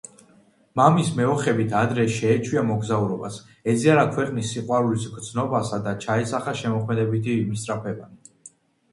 [0.79, 3.37] მამის მეოხებით ადრე შეეჩვია მოგზაურობას,
[3.73, 8.33] ეზიარა ქვეყნის სიყვარულის გრძნობას და ჩაესახა შემოქმედებითი მისწრაფებანი.